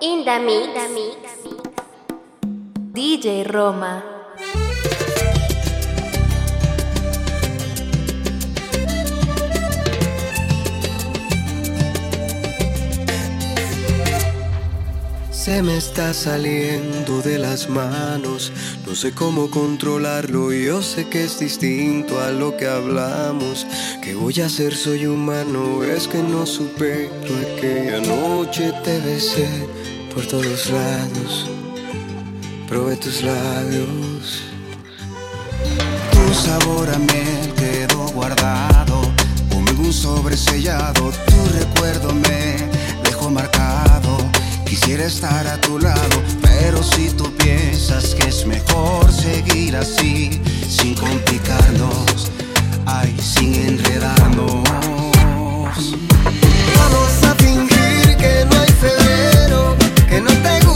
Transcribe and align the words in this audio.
In 0.00 0.24
the 0.24 0.38
mix. 0.38 1.18
DJ 2.92 3.42
Roma. 3.42 4.04
Se 15.32 15.62
me 15.64 15.76
está 15.76 16.14
saliendo 16.14 17.20
de 17.22 17.38
las 17.38 17.68
manos, 17.68 18.52
no 18.86 18.94
sé 18.94 19.12
cómo 19.12 19.50
controlarlo, 19.50 20.52
yo 20.52 20.80
sé 20.80 21.08
que 21.08 21.24
es 21.24 21.40
distinto 21.40 22.20
a 22.20 22.30
lo 22.30 22.56
que 22.56 22.68
hablamos, 22.68 23.66
que 24.00 24.14
voy 24.14 24.40
a 24.42 24.46
hacer 24.46 24.76
soy 24.76 25.06
humano, 25.06 25.82
es 25.82 26.06
que 26.06 26.18
no 26.18 26.46
supe 26.46 27.10
lo 27.26 27.36
aquella 27.56 28.00
noche 28.00 28.72
te 28.84 29.00
besé 29.00 29.77
por 30.18 30.26
todos 30.26 30.70
lados, 30.70 31.46
probé 32.66 32.96
tus 32.96 33.22
labios. 33.22 34.42
Tu 36.10 36.34
sabor 36.34 36.90
a 36.90 36.98
miel 36.98 37.54
quedó 37.56 38.08
guardado, 38.08 39.00
conmigo 39.48 39.84
un 39.84 39.92
sobresellado, 39.92 41.12
tu 41.28 41.58
recuerdo 41.60 42.12
me 42.12 42.56
dejó 43.04 43.30
marcado. 43.30 44.18
Quisiera 44.66 45.04
estar 45.04 45.46
a 45.46 45.60
tu 45.60 45.78
lado, 45.78 46.16
pero 46.42 46.82
si 46.82 47.10
tú 47.10 47.32
piensas 47.36 48.16
que 48.16 48.28
es 48.28 48.44
mejor 48.44 49.12
seguir 49.12 49.76
así, 49.76 50.42
sin 50.68 50.96
complicarnos, 50.96 52.32
ay, 52.86 53.16
sin 53.20 53.54
enredarnos. 53.54 54.68
não 60.20 60.42
tem. 60.42 60.67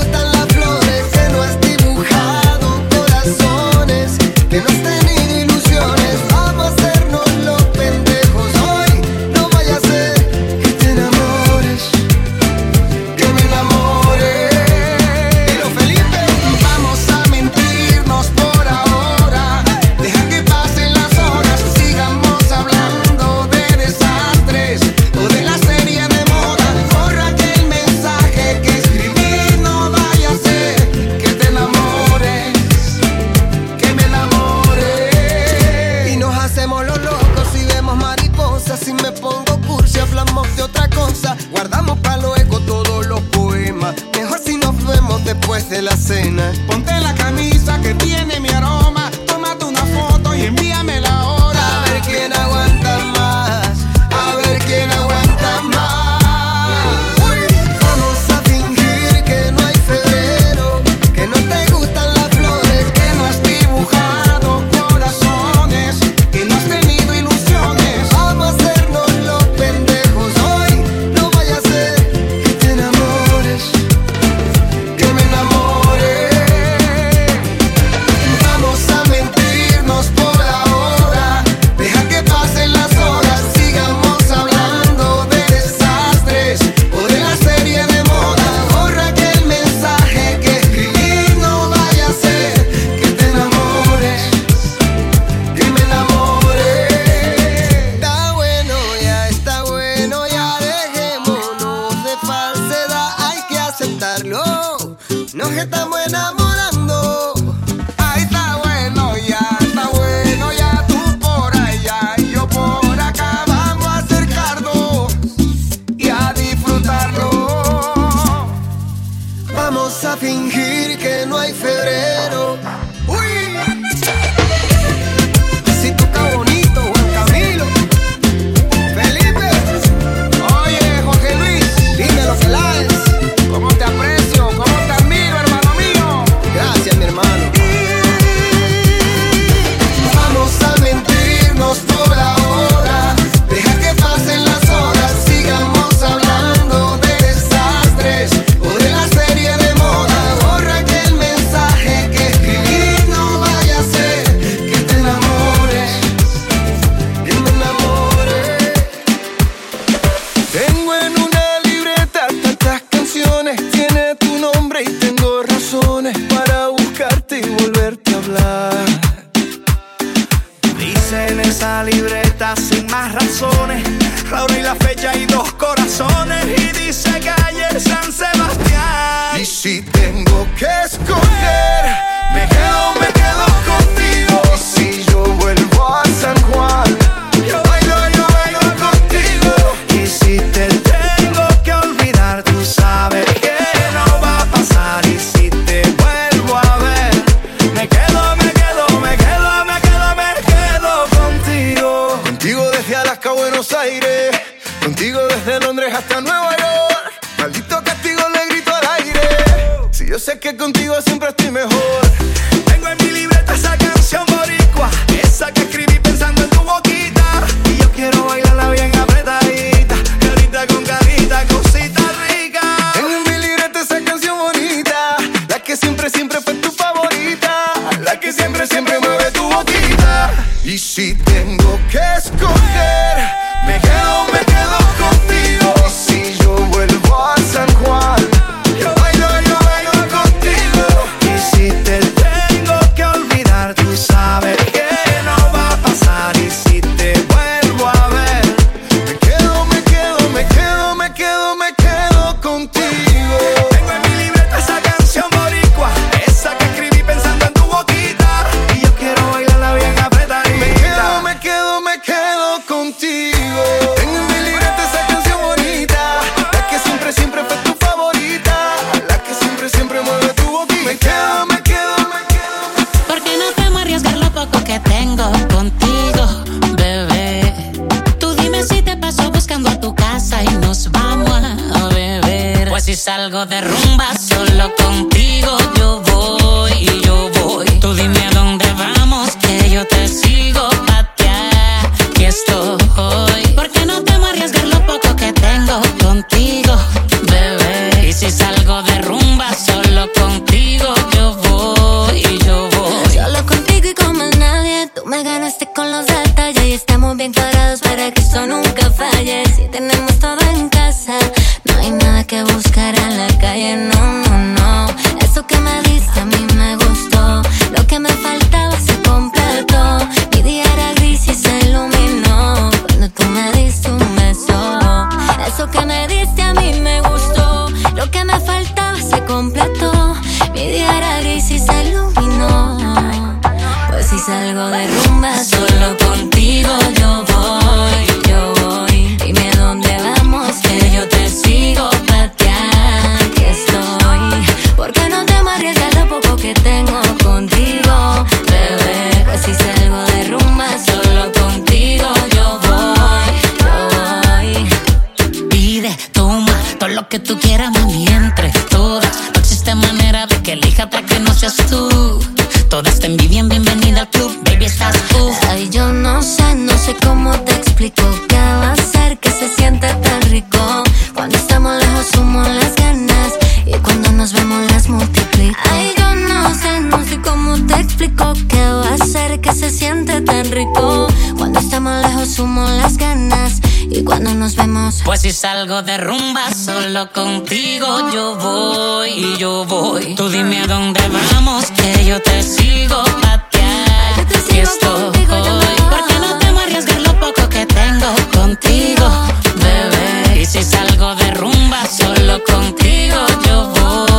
Ganas 383.28 383.60
y 383.90 384.02
cuando 384.04 384.34
nos 384.34 384.56
vemos. 384.56 385.02
Pues 385.04 385.20
si 385.20 385.32
salgo 385.32 385.82
de 385.82 385.98
rumba, 385.98 386.52
solo 386.54 387.10
contigo 387.12 388.10
yo 388.12 388.36
voy 388.36 389.10
y 389.10 389.36
yo 389.38 389.64
voy. 389.64 390.14
Tú 390.14 390.28
dime 390.28 390.60
a 390.60 390.66
dónde 390.66 391.00
vamos, 391.08 391.66
que 391.72 392.04
yo 392.04 392.20
te 392.22 392.42
sigo 392.42 393.02
patear. 393.20 394.16
Yo 394.16 394.26
te 394.26 394.40
sigo 394.40 394.62
estoy. 394.62 395.02
contigo, 395.02 395.36
voy. 395.36 395.90
Porque 395.90 396.14
no 396.20 396.38
te 396.38 396.46
arriesgar 396.46 397.00
lo 397.00 397.20
poco 397.20 397.48
que 397.48 397.66
tengo 397.66 398.14
contigo, 398.32 399.08
bebé. 399.56 400.40
Y 400.40 400.46
si 400.46 400.62
salgo 400.62 401.14
de 401.16 401.30
rumba, 401.32 401.86
solo 401.86 402.42
contigo 402.44 403.18
yo 403.46 403.68
voy 403.68 404.11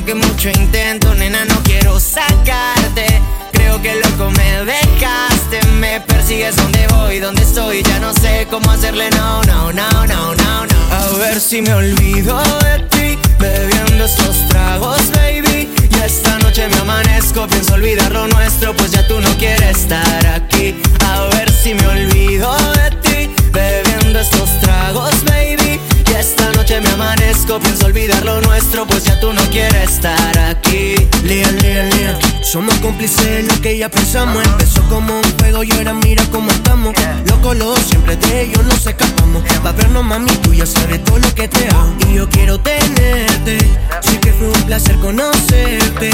aunque 0.00 0.14
mucho 0.14 0.48
intento, 0.48 1.14
nena, 1.14 1.44
no 1.44 1.62
quiero 1.62 2.00
sacarte. 2.00 3.06
Creo 3.52 3.80
que 3.82 3.94
loco 3.96 4.30
me 4.30 4.64
dejaste, 4.64 5.60
me 5.78 6.00
persigues 6.00 6.56
donde 6.56 6.86
voy, 6.88 7.18
donde 7.18 7.42
estoy, 7.42 7.82
ya 7.82 7.98
no 7.98 8.12
sé 8.14 8.46
cómo 8.50 8.70
hacerle, 8.70 9.10
no, 9.10 9.42
no, 9.42 9.72
no, 9.72 9.90
no, 10.06 10.34
no, 10.34 10.66
no. 10.66 10.78
A 10.90 11.18
ver 11.18 11.40
si 11.40 11.60
me 11.60 11.72
olvido 11.74 12.40
de 12.60 12.78
ti, 12.90 13.18
bebiendo 13.38 14.04
estos 14.04 14.48
tragos, 14.48 15.10
baby. 15.12 15.68
Y 15.90 15.94
esta 16.04 16.38
noche 16.38 16.68
me 16.68 16.76
amanezco, 16.78 17.46
pienso 17.46 17.74
olvidar 17.74 18.12
lo 18.12 18.26
nuestro, 18.28 18.74
pues 18.74 18.92
ya 18.92 19.06
tú 19.06 19.20
no 19.20 19.30
quieres 19.36 19.78
estar 19.78 20.26
aquí. 20.26 20.74
A 21.04 21.22
ver 21.36 21.50
si 21.52 21.74
me 21.74 21.86
olvido 21.86 22.56
de 22.72 22.90
ti, 23.02 23.34
bebiendo 23.52 24.18
estos 24.20 24.60
tragos, 24.60 25.12
baby. 25.24 25.79
Y 26.10 26.14
esta 26.14 26.50
noche 26.52 26.80
me 26.80 26.88
amanezco, 26.90 27.60
pienso 27.60 27.86
olvidar 27.86 28.24
lo 28.24 28.40
nuestro, 28.40 28.84
pues 28.86 29.04
ya 29.04 29.18
tú 29.20 29.32
no 29.32 29.42
quieres 29.50 29.90
estar 29.90 30.38
aquí. 30.38 30.94
Lía, 31.22 31.50
lía, 31.52 31.84
lía. 31.84 32.18
Somos 32.42 32.74
cómplices 32.76 33.24
de 33.24 33.42
lo 33.44 33.60
que 33.60 33.78
ya 33.78 33.88
pensamos. 33.88 34.42
Empezó 34.44 34.82
como 34.88 35.16
un 35.16 35.38
juego 35.38 35.62
y 35.62 35.70
ahora 35.72 35.94
mira 35.94 36.24
cómo 36.32 36.50
estamos. 36.50 36.94
Loco, 37.26 37.54
lo 37.54 37.76
siempre 37.76 38.16
de 38.16 38.42
ellos 38.42 38.64
nos 38.64 38.84
escapamos. 38.86 39.44
Va 39.64 39.70
a 39.70 39.72
vernos, 39.72 40.04
mami, 40.04 40.32
tú 40.42 40.52
ya 40.52 40.66
sabes 40.66 41.04
todo 41.04 41.18
lo 41.18 41.34
que 41.34 41.46
te 41.46 41.68
hago. 41.68 41.94
Y 42.08 42.14
yo 42.14 42.28
quiero 42.28 42.58
tenerte. 42.58 43.58
Sí 44.02 44.16
que 44.18 44.32
fue 44.32 44.48
un 44.48 44.62
placer 44.64 44.96
conocerte. 44.96 46.10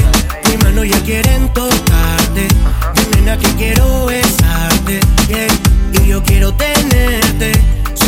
Mis 0.49 0.65
manos 0.65 0.87
ya 0.88 1.00
quieren 1.05 1.49
tocarte. 1.55 2.49
Mi 2.97 3.17
nena 3.17 3.38
que 3.38 3.49
quiero 3.55 4.07
besarte. 4.07 5.00
yeah. 5.29 5.47
Y 6.05 6.09
yo 6.09 6.23
quiero 6.23 6.53
tenerte. 6.53 7.53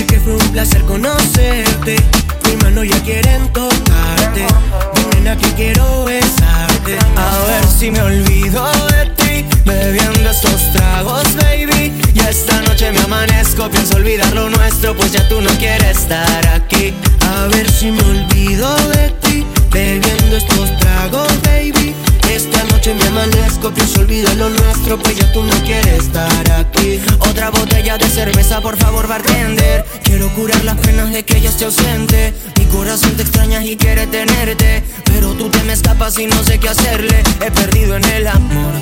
Que 0.08 0.18
fue 0.20 0.32
un 0.32 0.52
placer 0.52 0.82
conocerte. 0.84 1.96
Mis 2.44 2.62
manos 2.62 2.86
ya 2.88 3.00
quieren 3.02 3.52
tocarte. 3.52 4.46
Mi 4.94 5.16
nena 5.16 5.36
que 5.36 5.52
quiero 5.52 6.04
besarte. 6.04 6.98
A 7.16 7.38
ver 7.46 7.66
si 7.66 7.90
me 7.90 8.00
olvido 8.00 8.66
de 8.88 9.06
ti, 9.16 9.44
bebiendo 9.64 10.30
estos 10.30 10.72
tragos, 10.72 11.24
baby. 11.36 11.92
Y 12.14 12.20
esta 12.20 12.60
noche 12.62 12.90
me 12.90 13.00
amanezco, 13.00 13.68
pienso 13.68 13.96
olvidar 13.96 14.32
lo 14.34 14.48
nuestro, 14.48 14.96
pues 14.96 15.12
ya 15.12 15.28
tú 15.28 15.40
no 15.40 15.50
quieres 15.58 15.98
estar 15.98 16.46
aquí. 16.48 16.94
A 17.20 17.46
ver 17.48 17.70
si 17.70 17.90
me 17.90 18.02
olvido 18.02 18.74
de 18.88 19.10
ti, 19.20 19.46
bebiendo 19.70 20.36
estos 20.36 20.78
tragos, 20.78 21.28
baby. 21.42 21.94
Esta 22.30 22.62
noche 22.64 22.94
me 22.94 23.04
amanezco, 23.04 23.70
pienso 23.72 24.00
olvidar 24.00 24.36
lo 24.36 24.48
nuestro, 24.50 24.98
pues 24.98 25.16
ya 25.16 25.32
tú 25.32 25.42
no 25.42 25.52
quieres 25.64 26.04
estar 26.04 26.50
aquí. 26.52 27.00
Otra 27.20 27.50
botella 27.50 27.98
de 27.98 28.08
cerveza, 28.08 28.60
por 28.60 28.76
favor, 28.76 29.08
bartender. 29.08 29.84
Quiero 30.02 30.32
curar 30.34 30.62
las 30.64 30.76
penas 30.76 31.10
de 31.10 31.24
que 31.24 31.38
ella 31.38 31.50
esté 31.50 31.64
ausente. 31.64 32.34
Mi 32.58 32.64
corazón 32.66 33.16
te 33.16 33.22
extraña 33.22 33.64
y 33.64 33.76
quiere 33.76 34.06
tenerte. 34.06 34.84
Pero 35.04 35.32
tú 35.32 35.48
te 35.48 35.62
me 35.64 35.72
escapas 35.72 36.18
y 36.18 36.26
no 36.26 36.42
sé 36.44 36.58
qué 36.58 36.68
hacerle. 36.68 37.22
He 37.44 37.50
perdido 37.50 37.96
en 37.96 38.04
el 38.04 38.26
amor. 38.26 38.74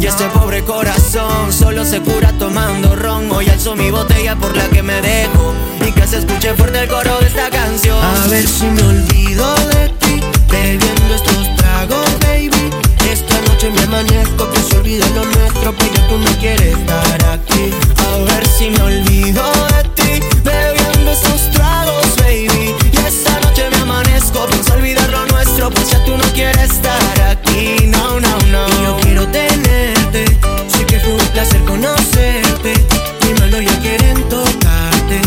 Y 0.00 0.06
este 0.06 0.24
pobre 0.30 0.62
corazón 0.64 1.52
solo 1.52 1.84
se 1.84 2.00
cura 2.00 2.32
tomando 2.38 2.96
ron. 2.96 3.30
Hoy 3.30 3.48
alzo 3.48 3.76
mi 3.76 3.90
botella 3.90 4.34
por 4.36 4.56
la 4.56 4.68
que 4.68 4.82
me 4.82 5.00
dejo. 5.00 5.54
Y 5.86 5.92
que 5.92 6.06
se 6.06 6.18
escuche 6.18 6.54
fuerte 6.54 6.80
el 6.80 6.88
coro 6.88 7.18
de 7.20 7.26
esta 7.26 7.48
canción. 7.50 7.98
A 8.02 8.26
ver 8.26 8.46
si 8.46 8.64
me 8.64 8.82
olvido 8.82 9.54
de 9.54 9.88
ti, 10.00 10.20
bebiendo 10.50 11.14
estos 11.14 11.56
tragos, 11.56 12.04
baby. 12.20 12.83
Esta 13.10 13.40
noche 13.42 13.70
me 13.70 13.82
amanezco, 13.82 14.50
pienso 14.50 14.76
olvidar 14.78 15.10
lo 15.12 15.24
nuestro, 15.24 15.74
ya 15.94 16.08
tú 16.08 16.18
no 16.18 16.30
quieres 16.40 16.76
estar 16.76 17.24
aquí. 17.30 17.70
A 17.98 18.18
ver 18.24 18.46
si 18.46 18.70
me 18.70 18.82
olvido 18.82 19.42
de 19.68 19.84
ti, 19.94 20.26
bebiendo 20.42 21.12
esos 21.12 21.50
tragos, 21.52 22.16
baby. 22.18 22.74
Y 22.92 22.96
esta 23.06 23.38
noche 23.40 23.68
me 23.70 23.76
amanezco, 23.78 24.46
pienso 24.46 24.74
olvidar 24.74 25.08
lo 25.10 25.26
nuestro, 25.26 25.70
pues 25.70 25.90
ya 25.90 26.04
tú 26.04 26.16
no 26.16 26.24
quieres 26.32 26.70
estar 26.70 27.20
aquí. 27.30 27.86
No, 27.86 28.20
no, 28.20 28.38
no. 28.50 28.68
Y 28.68 28.82
yo 28.84 28.96
quiero 29.02 29.28
tenerte, 29.28 30.24
sé 30.68 30.84
que 30.86 30.98
fue 31.00 31.12
un 31.14 31.26
placer 31.28 31.64
conocerte. 31.64 32.74
Mis 33.22 33.40
manos 33.40 33.60
ya 33.64 33.78
quieren 33.80 34.28
tocarte, 34.28 35.20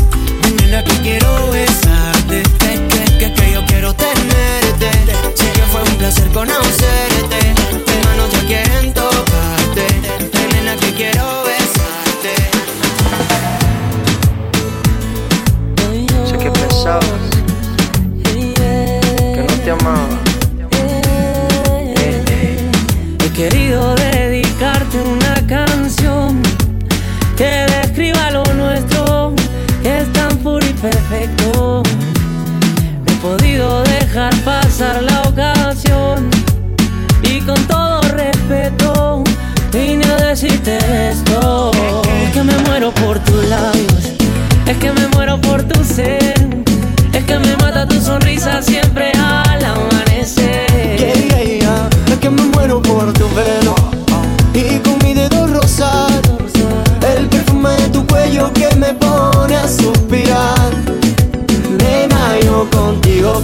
mi 0.44 0.52
nena 0.52 0.84
que 0.84 0.98
quiero 1.02 1.52
besarte. 1.52 2.44
Que, 2.60 2.88
que, 2.88 3.18
que, 3.18 3.34
que 3.34 3.52
yo 3.54 3.66
quiero 3.66 3.94
tenerte. 3.94 4.92
Sé 5.36 5.52
que 5.52 5.62
fue 5.72 5.82
un 5.84 5.96
placer 5.98 6.28
conocerte. 6.32 6.87
No 31.10 31.84
he 33.08 33.14
podido 33.22 33.82
dejar 33.84 34.36
pasar 34.44 35.02
la 35.04 35.22
ocasión 35.22 36.30
y 37.24 37.40
con 37.42 37.56
todo 37.66 38.02
respeto 38.02 39.24
vine 39.72 40.04
a 40.04 40.18
decirte 40.18 40.78
esto. 41.12 41.72
Es 42.24 42.34
que 42.34 42.44
me 42.44 42.58
muero 42.58 42.92
por 42.92 43.20
tus 43.20 43.42
labios, 43.46 43.77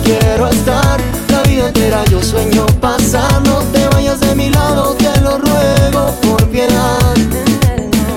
quiero 0.03 0.47
estar 0.47 1.00
la 1.29 1.43
vida 1.43 1.67
entera. 1.67 2.03
Yo 2.05 2.21
sueño 2.21 2.65
pasar, 2.79 3.41
no 3.45 3.59
te 3.73 3.88
vayas 3.89 4.19
de 4.19 4.35
mi 4.35 4.50
lado, 4.50 4.95
te 4.95 5.21
lo 5.21 5.38
ruego 5.38 6.15
por 6.21 6.47
piedad. 6.50 7.15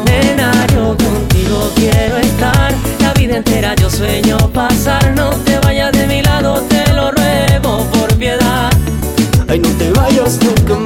Nena, 0.04 0.52
yo 0.74 0.96
contigo 0.96 1.70
quiero 1.74 2.16
estar 2.16 2.72
la 3.00 3.12
vida 3.14 3.36
entera. 3.36 3.74
Yo 3.74 3.90
sueño 3.90 4.38
pasar, 4.52 5.14
no 5.14 5.30
te 5.30 5.58
vayas 5.58 5.92
de 5.92 6.06
mi 6.06 6.22
lado, 6.22 6.62
te 6.68 6.92
lo 6.92 7.10
ruego 7.10 7.84
por 7.92 8.14
piedad. 8.16 8.70
Ay, 9.48 9.58
no 9.58 9.68
te 9.70 9.90
vayas 9.90 10.38
nunca 10.42 10.74
más. 10.74 10.85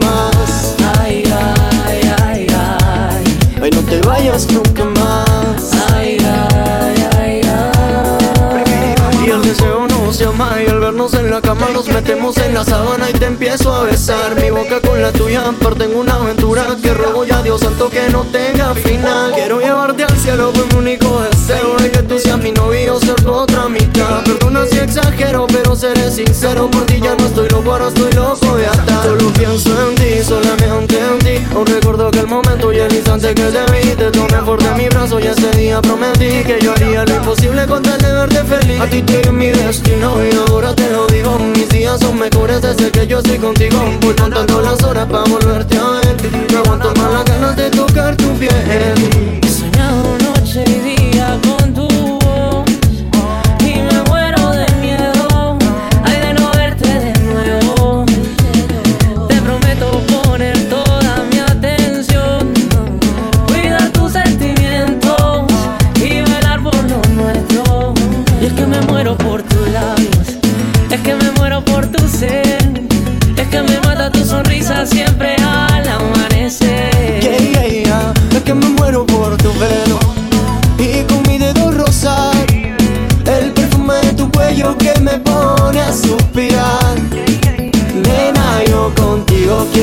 La 11.41 11.55
cama 11.55 11.69
nos 11.73 11.87
metemos 11.89 12.37
en 12.39 12.55
la 12.55 12.65
sábana 12.65 13.09
y 13.09 13.13
te 13.13 13.27
empiezo 13.27 13.75
a 13.75 13.85
besar. 13.85 14.35
Mi 14.41 14.51
boca 14.51 14.81
con 14.81 15.01
la 15.01 15.13
tuya 15.13 15.43
parten 15.61 15.95
una 15.95 16.15
aventura 16.15 16.67
que 16.83 16.93
ruego 16.93 17.25
ya 17.25 17.43
Dios 17.43 17.61
santo 17.61 17.89
que 17.89 18.09
no 18.11 18.25
tenga 18.25 18.75
final. 18.75 19.33
Quiero 19.33 19.61
llevarte 19.61 20.05
al 20.05 20.17
cielo 20.19 20.53
fue 20.53 20.67
mi 20.67 20.75
único 20.91 21.23
deseo 21.23 21.77
y 21.85 21.89
que 21.91 22.03
tú 22.03 22.19
seas 22.19 22.39
mi 22.39 22.53
novio 22.53 22.99
ser 23.01 23.15
tu 23.15 23.33
otra 23.33 23.69
mitad. 23.69 24.25
Perdona 24.25 24.67
si 24.67 24.79
exagero 24.79 25.47
pero 25.47 25.77
seré 25.77 26.11
sincero 26.11 26.71
por 26.71 26.85
ti 26.87 27.01
ya 27.01 27.15
no 27.15 27.27
estoy 27.27 27.49
loco 27.49 27.73
ahora 27.73 27.89
estoy 27.89 28.13
loco 28.13 28.57
de 28.57 28.67
atar. 28.67 29.05
Solo 29.05 29.33
pienso 29.33 29.71
en 29.89 29.95
ti, 29.95 30.25
solamente 30.25 30.60
en 30.81 31.19
ti 31.19 31.47
Aún 31.55 31.67
recuerdo 31.67 32.09
aquel 32.09 32.27
momento 32.27 32.73
y 32.73 32.79
el 32.79 32.93
instante 32.93 33.35
que 33.35 33.43
te 33.43 33.73
vi. 33.73 33.95
Te 33.97 34.11
tomé 34.11 34.31
de 34.31 34.75
mi 34.77 34.89
brazo 34.89 35.21
y 35.21 35.27
ese 35.27 35.51
día 35.53 35.81
prometí 35.81 36.45
Que 36.45 36.59
yo 36.63 36.73
haría 36.73 37.05
lo 37.05 37.15
imposible 37.17 37.67
con 37.67 37.83
tal 37.83 38.01
de 38.01 38.13
verte 38.13 38.45
feliz. 38.45 38.81
A 38.81 38.87
ti 38.87 39.03
te 39.03 39.31
mi 39.31 39.49
destino 39.49 40.15
y 40.25 40.35
ahora 40.37 40.75
te 40.75 40.91
lo 40.91 41.07
digo. 41.07 41.39
Mis 41.39 41.69
días 41.69 42.01
son 42.01 42.19
mejores 42.19 42.63
desde 42.63 42.91
que 42.91 43.07
yo 43.07 43.19
estoy 43.19 43.39
contigo. 43.39 43.79
Voy 44.01 44.15
contando 44.15 44.61
las 44.61 44.83
horas 44.83 45.07
para 45.07 45.25
volverte 45.25 45.77
a 45.77 46.01
ver. 46.01 46.17
No 46.53 46.59
aguanto 46.59 46.95
más 46.95 47.25
ganas 47.25 47.57
de 47.57 47.71
tocar 47.71 48.17
tu 48.17 48.33
piel. 48.39 48.51
He 49.43 49.49
soñado 49.49 50.17
noche 50.19 50.65
y 50.67 50.81
día 50.81 51.00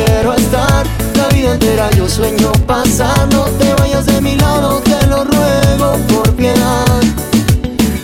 quiero 0.05 0.33
estar 0.33 0.85
la 1.15 1.27
vida 1.29 1.53
entera. 1.53 1.89
Yo 1.91 2.07
sueño 2.07 2.51
pasar, 2.65 3.27
no 3.31 3.45
te 3.59 3.73
vayas 3.75 4.05
de 4.05 4.21
mi 4.21 4.35
lado, 4.35 4.81
te 4.81 5.07
lo 5.07 5.23
ruego 5.23 5.97
por 6.07 6.33
piedad. 6.35 7.01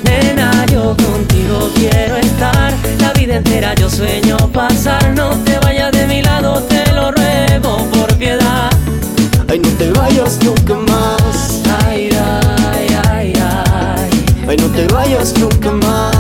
Nena, 0.04 0.66
yo 0.72 0.96
contigo 0.96 1.70
quiero 1.76 2.18
estar 2.18 2.74
la 3.00 3.14
vida 3.14 3.36
entera. 3.36 3.76
Yo 3.76 3.90
sueño 3.90 4.38
pasar, 4.52 5.14
no 5.14 5.30
te 5.46 5.60
vayas 5.60 5.92
de 5.92 6.08
mi 6.08 6.22
lado, 6.22 6.62
te 6.64 6.92
lo 6.94 7.12
ruego 7.12 7.86
por 7.94 8.14
piedad. 8.18 8.72
Ay, 9.48 9.60
no 9.60 9.70
te 9.78 9.92
vayas 9.92 10.40
nunca 10.44 10.76
más. 10.92 11.62
Ay, 11.86 12.10
ay, 12.12 12.88
ay, 13.10 13.34
ay. 13.36 14.10
Ay, 14.48 14.58
no 14.58 14.68
te 14.70 14.88
vayas 14.88 15.34
nunca 15.38 15.72
más. 15.72 16.13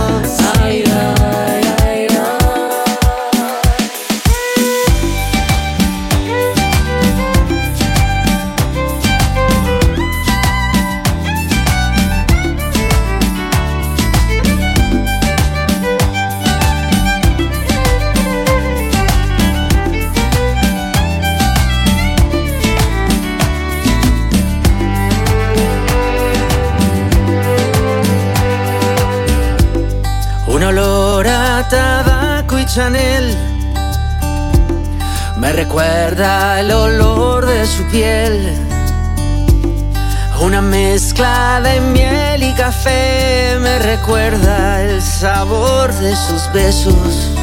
Chanel 32.74 33.38
me 35.38 35.53
recuerda 35.53 36.60
el 36.60 36.72
olor 36.72 37.46
de 37.46 37.68
su 37.68 37.84
piel. 37.84 38.51
Una 40.42 40.60
mezcla 40.60 41.62
de 41.62 41.80
miel 41.80 42.42
y 42.42 42.51
café 42.53 43.60
me 43.62 43.77
recuerda 43.77 44.82
el 44.82 45.03
sabor 45.03 45.94
de 45.94 46.15
sus 46.15 46.51
besos. 46.51 47.38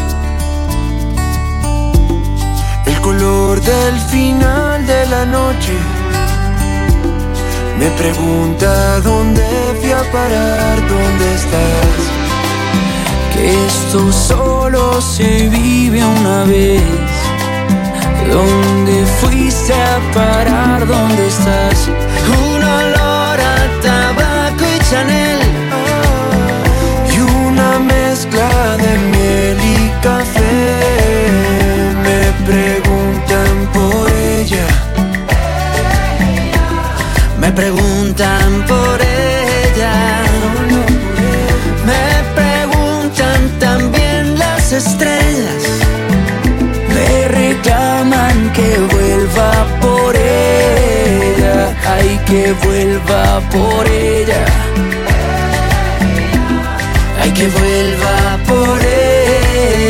El 2.86 3.00
color 3.00 3.60
del 3.60 4.00
final 4.10 4.84
de 4.84 5.06
la 5.06 5.26
noche 5.26 5.74
me 7.78 7.88
pregunta 7.90 8.98
dónde 8.98 9.46
fui 9.80 9.92
a 9.92 10.02
parar, 10.10 10.88
dónde 10.88 11.34
estás. 11.36 12.19
Esto 13.92 14.12
solo 14.12 15.00
se 15.00 15.48
vive 15.48 16.00
una 16.04 16.44
vez. 16.44 16.80
¿Dónde 18.30 19.04
fuiste 19.20 19.74
a 19.74 19.98
parar? 20.14 20.86
¿Dónde 20.86 21.26
estás? 21.26 21.88
Un 22.28 22.62
olor 22.62 23.40
a 23.40 23.80
tabaco 23.82 24.64
y 24.64 24.78
Chanel. 24.88 25.40
Y 27.12 27.20
una 27.48 27.80
mezcla 27.80 28.76
de 28.76 28.96
miel 29.10 29.58
y 29.60 29.90
café 30.04 30.78
me 32.04 32.46
preguntan 32.46 32.89
que 52.30 52.52
vuelva 52.64 53.40
por 53.50 53.86
ella. 53.88 54.44
Ay, 57.20 57.30
que 57.32 57.48
vuelva 57.48 58.38
por 58.46 58.80
ella. 58.80 59.80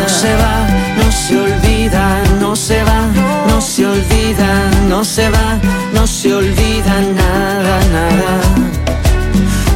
No 0.00 0.08
se 0.08 0.34
va, 0.42 0.66
no 0.96 1.12
se 1.12 1.38
olvida, 1.38 2.22
no 2.40 2.56
se 2.56 2.82
va, 2.82 3.00
no 3.48 3.60
se 3.60 3.86
olvida, 3.86 4.70
no 4.88 5.04
se 5.04 5.28
va, 5.28 5.58
no 5.92 6.06
se 6.06 6.32
olvida 6.32 6.94
nada, 7.20 7.80
nada. 7.96 8.32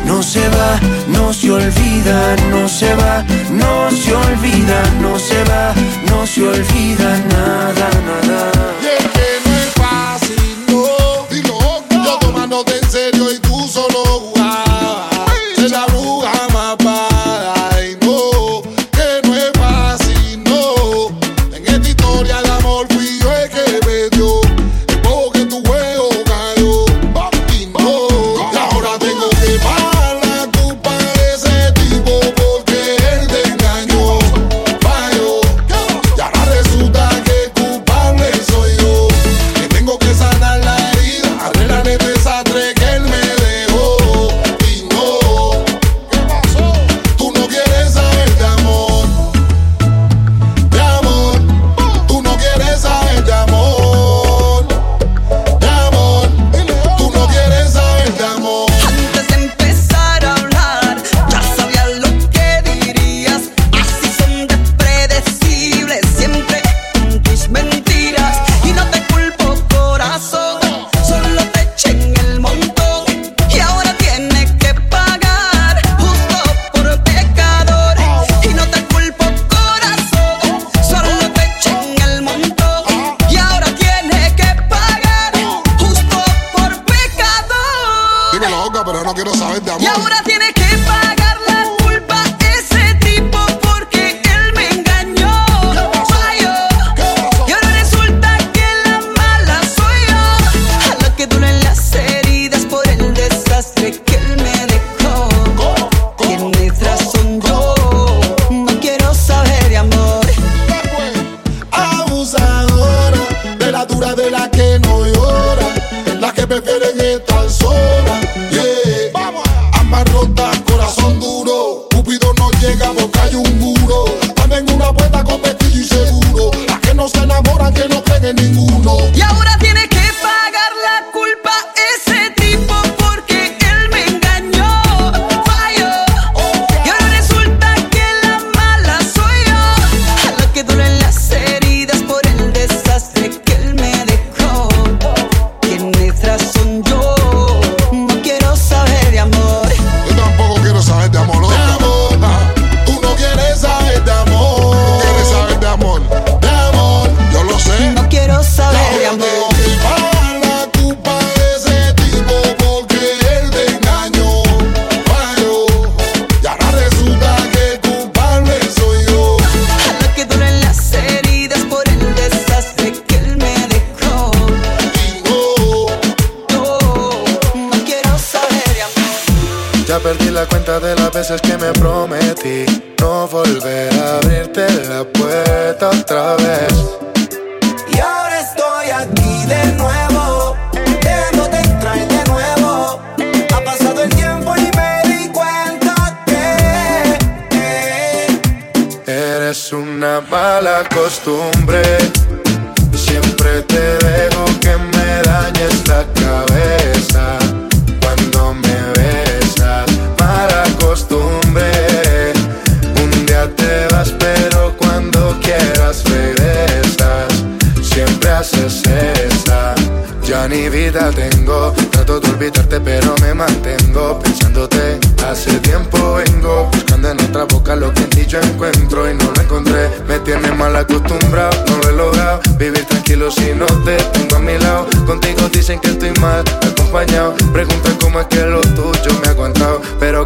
No 0.07 0.23
se 0.23 0.49
va, 0.49 0.81
no 1.09 1.35
se 1.35 1.51
olvida, 1.51 2.37
no 2.51 2.67
se 2.67 2.95
va, 2.95 3.25
no 3.51 3.91
se 3.91 4.15
olvida, 4.15 4.83
no 5.03 5.19
se 5.19 5.45
va, 5.45 5.75
no 6.11 6.27
se 6.27 6.43
olvida 6.43 7.19
nada, 7.35 7.91
la 8.07 8.24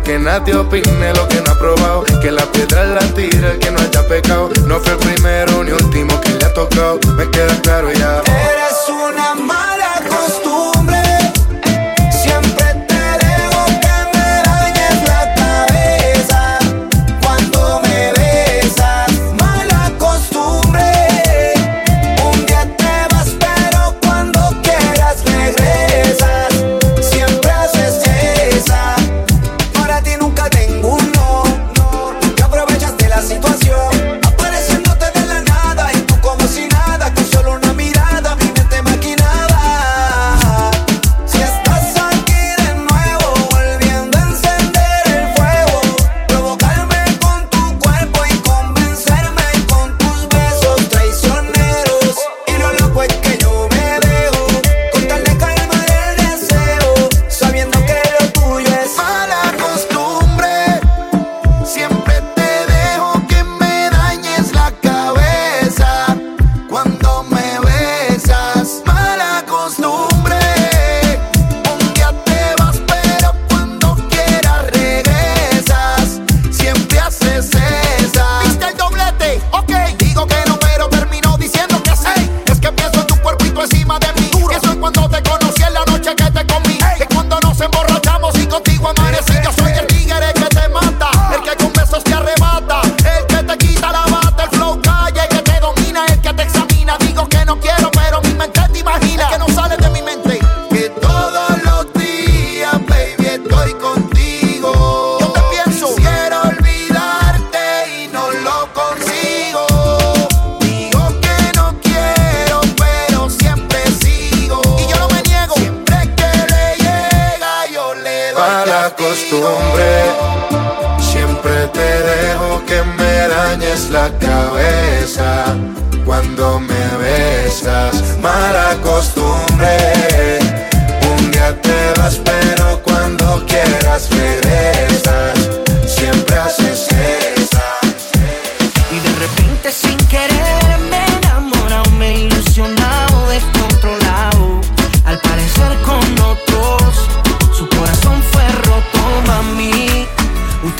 que 0.08 0.18
nadie 0.18 0.54
opine 0.54 1.12
lo 1.12 1.28
que 1.28 1.38
no 1.42 1.52
ha 1.52 1.58
probado. 1.58 2.02
Que 2.22 2.30
la 2.30 2.46
piedra 2.50 2.82
la 2.84 3.00
tira 3.12 3.52
el 3.52 3.58
que 3.58 3.70
no 3.70 3.78
haya 3.78 4.08
pecado. 4.08 4.48
No 4.66 4.80
fue 4.80 4.92
el 4.92 4.98
primero 5.00 5.62
ni 5.62 5.72
último 5.72 6.18
que 6.22 6.30
le 6.30 6.46
ha 6.46 6.54
tocado. 6.54 6.98
Me 7.14 7.30
queda 7.30 7.54
claro 7.60 7.92
ya. 7.92 8.22
eres 8.22 8.88
una 8.88 9.34
mala 9.34 10.00
costumbre. 10.08 10.77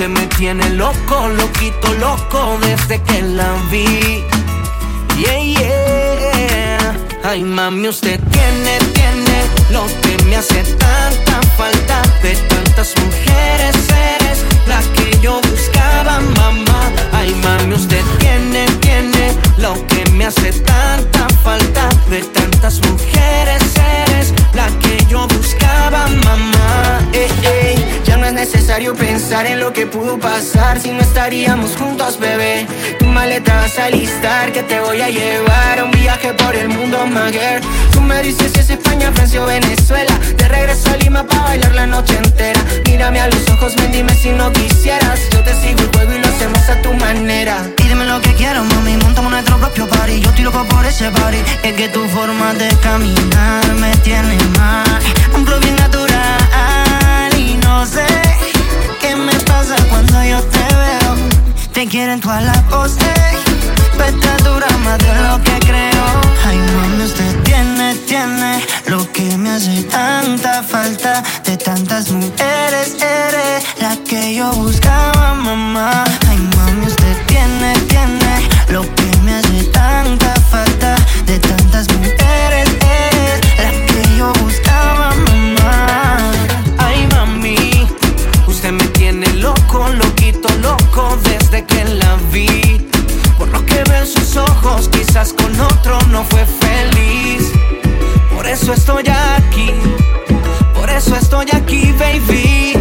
Me 0.09 0.27
tiene 0.38 0.71
loco, 0.71 1.29
loquito, 1.29 1.92
loco 2.01 2.59
desde 2.62 3.03
que 3.03 3.21
la 3.23 3.53
vi. 3.71 4.25
Yeah, 5.18 5.42
yeah. 5.42 6.97
Ay, 7.25 7.42
mami, 7.42 7.88
usted 7.88 8.18
tiene 8.31 8.98
lo 9.70 9.87
que 10.02 10.24
me 10.24 10.37
hace 10.37 10.62
tanta 10.64 11.40
falta. 11.57 12.02
De 12.22 12.35
tantas 12.35 12.94
mujeres 13.02 13.76
eres 14.16 14.44
la 14.66 14.81
que 14.94 15.18
yo 15.20 15.40
buscaba, 15.50 16.20
mamá. 16.20 16.90
Ay, 17.12 17.35
mami, 17.42 17.74
usted 17.74 18.02
tiene, 18.18 18.66
tiene 18.81 19.35
lo 19.59 19.74
que 19.87 20.11
me 20.12 20.26
hace 20.26 20.52
tanta 20.52 21.26
falta. 21.42 21.88
De 22.11 22.22
tantas 22.22 22.81
mujeres 22.88 23.62
eres 24.07 24.35
la 24.54 24.66
que 24.78 25.04
yo 25.09 25.26
buscaba, 25.28 26.07
mamá. 26.24 27.00
Eh, 27.12 27.28
eh, 27.42 28.02
ya 28.04 28.16
no 28.16 28.26
es 28.26 28.33
necesario 28.33 28.94
pensar 28.94 29.46
en 29.46 29.61
lo 29.61 29.72
que 29.72 29.87
pudo 29.87 30.18
pasar 30.18 30.81
si 30.81 30.90
no 30.90 31.00
estaríamos 31.00 31.76
juntos, 31.76 32.18
bebé. 32.18 32.66
Maleta 33.09 33.55
vas 33.57 33.79
a 33.79 33.85
alistar 33.87 34.53
que 34.53 34.62
te 34.62 34.81
voy 34.81 35.01
a 35.01 35.09
llevar 35.09 35.79
a 35.79 35.85
un 35.85 35.90
viaje 35.90 36.33
por 36.35 36.55
el 36.55 36.68
mundo, 36.68 37.07
my. 37.07 37.33
Tú 37.92 38.01
me 38.01 38.23
dices 38.23 38.53
si 38.53 38.61
es 38.61 38.71
España, 38.71 39.11
Francia 39.12 39.42
o 39.42 39.47
Venezuela. 39.47 40.18
De 40.37 40.49
regreso 40.49 40.90
a 40.90 40.97
Lima 40.97 41.25
para 41.25 41.42
bailar 41.42 41.75
la 41.75 41.87
noche 41.87 42.16
entera. 42.16 42.61
Mírame 42.87 43.21
a 43.21 43.29
los 43.29 43.49
ojos, 43.51 43.75
ven, 43.77 43.92
dime 43.92 44.14
si 44.14 44.31
no 44.31 44.53
quisieras. 44.53 45.21
Yo 45.33 45.42
te 45.42 45.55
sigo 45.55 45.81
el 45.81 45.88
juego 45.94 46.12
y 46.12 46.18
lo 46.18 46.29
hacemos 46.29 46.68
a 46.68 46.83
tu 46.83 46.92
manera. 46.94 47.57
Pídeme 47.77 48.05
lo 48.05 48.21
que 48.21 48.33
quieras, 48.35 48.64
mami, 48.64 48.97
montamos 48.97 49.18
nuestro 49.31 49.57
propio 49.59 49.87
party 49.88 50.21
Yo 50.21 50.31
estoy 50.31 50.44
loco 50.44 50.64
por 50.66 50.85
ese 50.85 51.11
party 51.11 51.38
Es 51.62 51.75
que 51.75 51.88
tu 51.88 52.05
forma 52.09 52.55
de 52.55 52.68
caminar 52.83 53.75
me 53.75 53.94
tiene 53.99 54.37
mal 54.59 55.01
Un 55.35 55.47
flow 55.47 55.61
bien 55.61 55.77
natural 55.77 57.31
Y 57.38 57.55
no 57.64 57.87
sé 57.87 58.07
qué 59.01 59.14
me 59.14 59.35
pasa 59.51 59.77
cuando 59.88 60.25
yo 60.25 60.40
te 60.42 60.75
veo 60.83 61.08
Te 61.79 61.87
quieren 61.87 62.21
todas 62.21 62.43
las 62.43 62.61
poses 62.64 62.99
Vete 63.97 64.43
dura 64.43 64.67
más 64.79 64.99
de 64.99 65.14
lo 65.23 65.41
que 65.45 65.61
creo. 65.64 66.05
Ay, 66.45 66.59
mami, 66.59 67.05
usted 67.05 67.41
tiene, 67.45 67.95
tiene 68.05 68.67
Lo 68.87 69.07
que 69.12 69.38
me 69.38 69.51
hace 69.51 69.85
tanta 69.85 70.64
falta. 70.64 71.23
De 71.45 71.57
tantas 71.57 72.11
mujeres 72.11 72.97
eres 73.01 73.64
La 73.81 73.97
que 74.09 74.35
yo 74.35 74.51
buscaba, 74.55 75.35
mamá. 75.35 76.03
Ay, 76.29 76.38
mami, 76.57 76.85
usted 76.85 77.17
tiene, 77.29 77.73
tiene 77.87 78.49
Lo 78.71 78.83
que 78.97 79.17
me 79.23 79.37
hace 79.37 79.62
tanta 79.67 80.35
falta. 80.51 80.97
De 81.27 81.38
tantas 81.38 81.87
mujeres 81.93 82.17
desde 91.51 91.65
que 91.67 91.85
la 91.85 92.17
vi. 92.33 92.89
Por 93.39 93.49
lo 93.49 93.65
que 93.65 93.83
veo 93.85 94.01
en 94.01 94.07
sus 94.07 94.37
ojos, 94.37 94.89
quizás 94.89 95.33
con 95.33 95.61
otro 95.61 95.99
no 96.11 96.25
fue 96.25 96.45
feliz. 96.45 97.53
Por 98.35 98.47
eso 98.47 98.73
estoy 98.73 99.05
aquí, 99.09 99.71
por 100.75 100.91
eso 100.91 101.17
estoy 101.17 101.47
aquí, 101.53 101.93
baby. 101.93 102.75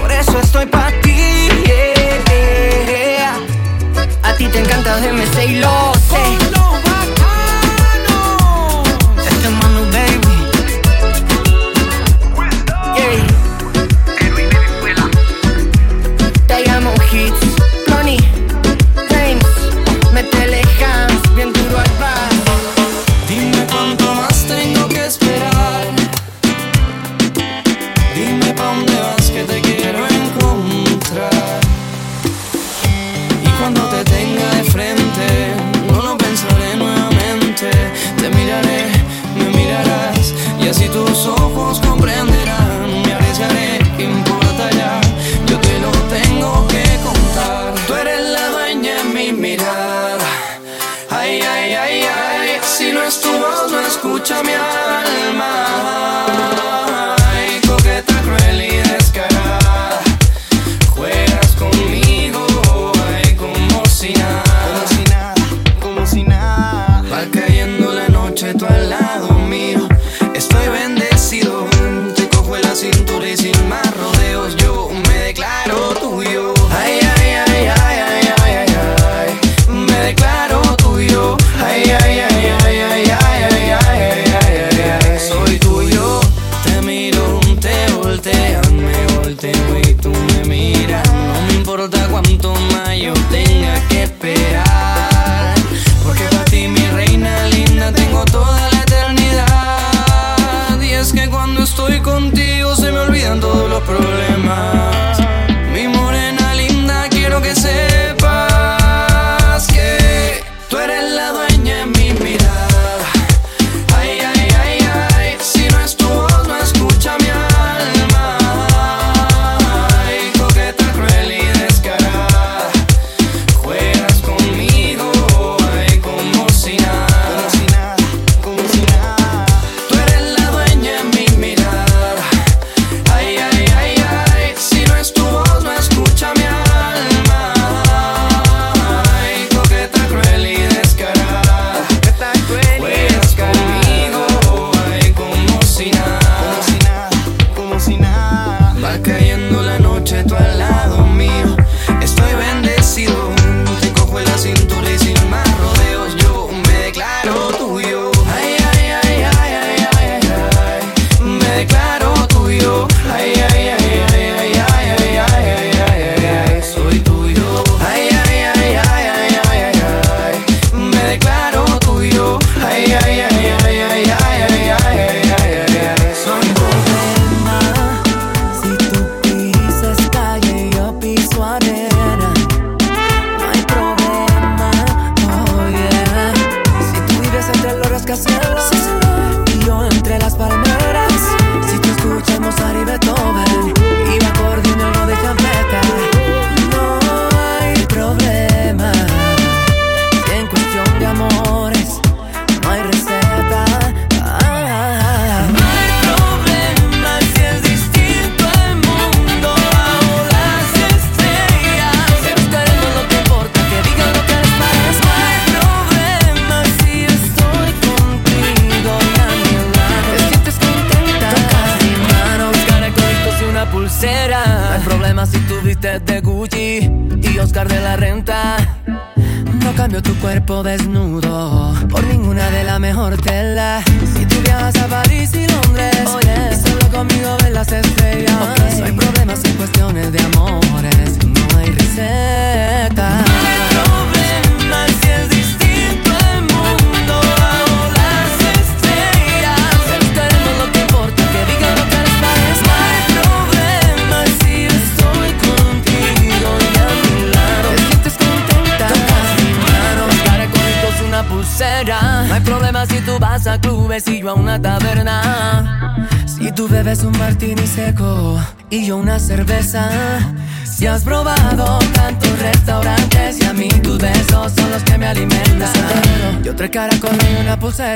Por 0.00 0.10
eso 0.12 0.38
estoy 0.40 0.66
para 0.66 0.90
ti. 1.00 1.48
A 4.22 4.34
ti 4.36 4.46
te 4.48 4.58
encanta 4.58 5.00
de 5.00 5.12
lo 5.12 5.94
sé. 5.94 6.43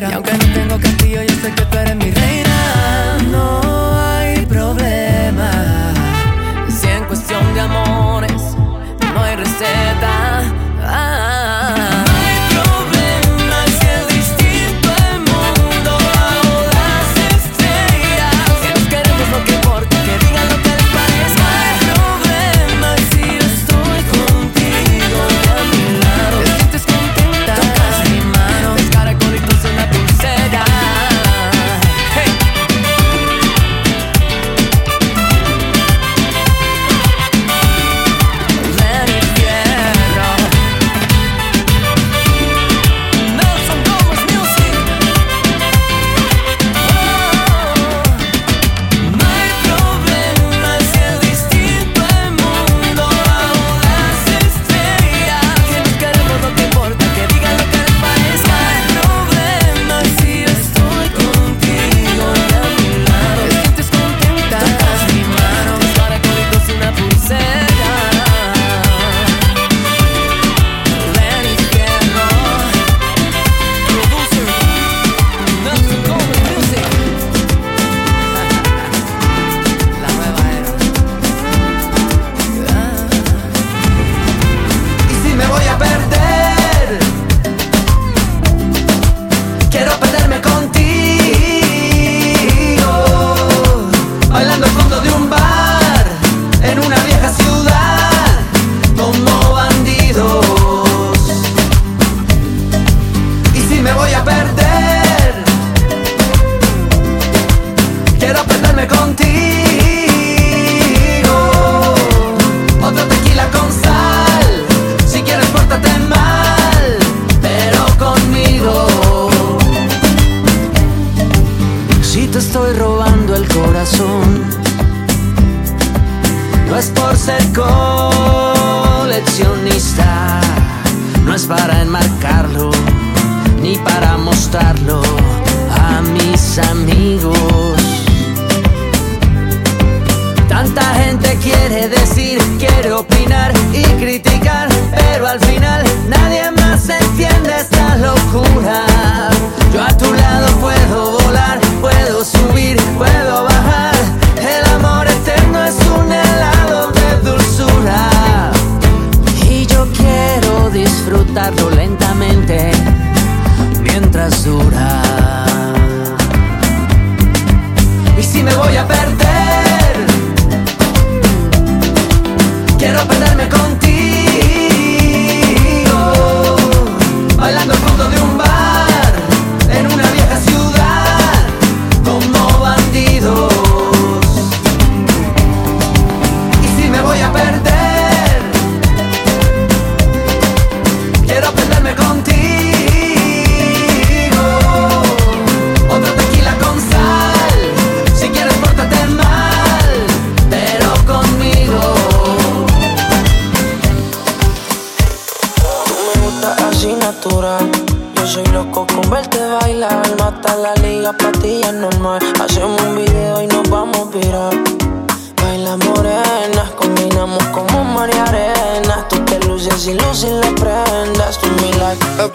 dan 0.00 0.10
ja, 0.10 0.20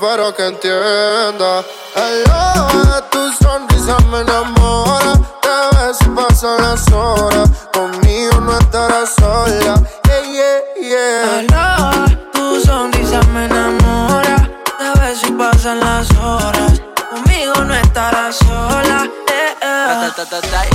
Espero 0.04 0.36
que 0.36 0.46
entienda. 0.46 1.64
Hello, 1.96 3.02
tu 3.10 3.32
sonrisa 3.42 3.96
me 4.12 4.20
enamora. 4.20 5.14
Te 5.42 5.78
ves 5.78 5.98
y 6.02 6.10
pasan 6.10 6.62
las 6.62 6.92
horas. 6.92 7.50
Conmigo 7.74 8.42
no 8.42 8.60
estarás 8.60 9.16
sola. 9.16 9.82
Yeah, 10.04 10.24
yeah, 10.30 10.60
yeah. 10.82 11.40
Aló, 11.40 12.06
tu 12.34 12.60
sonrisa 12.60 13.22
me 13.34 13.46
enamora. 13.46 14.50
A 14.78 15.00
ver 15.00 15.16
si 15.16 15.32
pasan 15.32 15.80
las 15.80 16.12
horas. 16.18 16.82
Conmigo 17.10 17.64
no 17.64 17.74
estarás 17.74 18.36
sola. 18.36 19.10
Eh, 19.30 19.56
eh. 19.62 20.12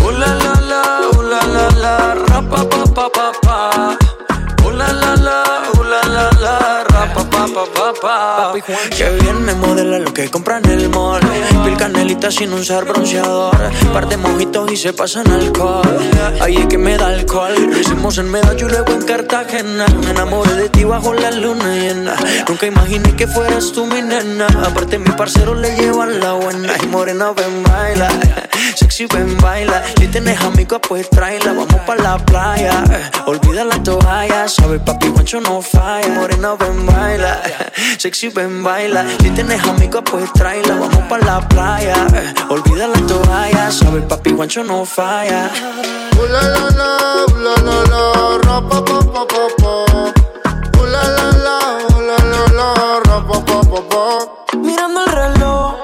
Uh, 0.07 0.11
la, 0.11 0.27
la, 0.37 0.55
la, 0.63 1.01
uh, 1.13 1.23
la, 1.23 1.41
la, 1.43 1.69
la, 1.77 2.15
ra, 2.15 2.43
pa, 2.49 2.65
pa, 2.65 2.85
pa, 2.95 3.11
pa, 3.11 3.33
pa. 3.43 3.99
Uh, 4.65 4.71
la, 4.71 4.91
la, 4.91 5.17
la, 5.17 5.43
uh, 5.75 5.83
la, 5.85 6.03
la, 6.09 6.31
la, 6.41 6.88
pa, 7.39 7.47
pa, 7.47 7.65
pa, 7.73 7.93
pa, 7.93 8.53
pa. 8.53 8.53
Que 8.97 9.11
bien 9.21 9.45
me 9.45 9.55
modela 9.55 9.99
lo 9.99 10.13
que 10.13 10.31
compra 10.31 10.59
en 10.59 10.71
el 10.71 10.89
mall. 10.89 11.21
Pil 11.65 11.77
canelita 11.77 12.31
sin 12.31 12.53
usar 12.53 12.85
bronceador. 12.85 13.57
Par 13.93 14.09
de 14.09 14.17
mojitos 14.17 14.73
y 14.73 14.77
se 14.77 14.93
pasan 14.93 15.31
alcohol. 15.31 15.99
Ahí 16.41 16.57
es 16.57 16.67
que 16.67 16.79
me 16.79 16.97
da 16.97 17.09
alcohol. 17.09 17.55
Lo 17.71 17.79
hicimos 17.79 18.19
en 18.19 18.31
Medallo 18.31 18.67
y 18.67 18.71
luego 18.71 18.93
en 18.93 19.03
Cartagena. 19.03 19.87
Me 20.05 20.11
enamoré 20.11 20.55
de 20.55 20.69
ti 20.69 20.85
bajo 20.85 21.15
la 21.15 21.31
luna 21.31 21.75
llena. 21.77 22.17
Nunca 22.49 22.67
imaginé 22.67 23.15
que 23.15 23.27
fueras 23.27 23.73
tú 23.73 23.87
mi 23.87 24.03
nena. 24.03 24.47
Aparte, 24.65 24.99
mi 24.99 25.11
parcero 25.13 25.55
le 25.55 25.77
llevan 25.77 26.21
la 26.21 26.33
buena. 26.33 26.75
Y 26.83 26.87
morena, 26.87 27.33
ven, 27.33 27.63
baila. 27.63 28.09
Sexy, 28.75 29.07
ven, 29.07 29.37
baila. 29.39 29.83
Si 29.99 30.09
tienes 30.09 30.41
amigos, 30.41 30.81
pues 30.89 31.09
tráela. 31.11 31.53
Vamos 31.53 31.81
pa' 31.87 31.97
la 31.97 32.19
playa. 32.19 32.83
Olvida 33.27 33.65
la 33.65 33.81
toalla. 33.83 34.49
Sabes, 34.49 34.81
papi, 34.81 35.09
guancho 35.09 35.41
no 35.41 35.63
falla. 35.63 36.09
Morena, 36.09 36.55
ven, 36.55 36.87
baila. 36.87 37.28
Sexy, 37.99 38.29
ven, 38.29 38.63
baila. 38.63 39.05
Si 39.21 39.31
tienes 39.31 39.63
amigos, 39.65 40.03
pues 40.11 40.33
tráela. 40.33 40.75
Vamos 40.75 41.05
pa' 41.09 41.19
la 41.19 41.41
playa. 41.49 41.95
Olvida 42.49 42.89
la 42.89 43.01
toalla. 43.07 43.71
Sabes, 43.71 44.05
papi, 44.05 44.33
guancho 44.33 44.65
no 44.65 44.85
falla. 44.85 45.51
Uh, 46.17 46.27
la, 46.33 46.43
la, 46.43 46.71
la, 46.79 46.91
uh, 47.27 47.39
la, 47.45 47.55
la, 47.67 47.77
la, 47.93 48.39
ra, 48.45 48.61
pa, 48.69 48.85
pa, 48.85 48.99
pa, 49.01 49.27
pa, 49.27 49.45
pa. 49.61 49.73
Uh, 50.79 50.87
la, 50.87 51.03
la, 51.17 51.27
la, 51.47 51.59
uh, 51.89 52.01
la, 52.09 52.19
la, 52.59 53.01
ra, 53.07 53.27
pa, 53.27 53.45
pa, 53.45 53.61
pa, 53.61 53.81
pa. 53.91 54.57
Mirando 54.57 55.05
el 55.05 55.13
reloj. 55.13 55.75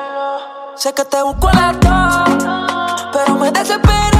Sé 0.77 0.93
que 0.93 1.05
te 1.05 1.23
busco 1.23 1.49
a 1.49 1.55
las 1.55 1.81
dos. 1.81 2.45
Pero 3.13 3.35
me 3.37 3.51
desespera. 3.53 4.14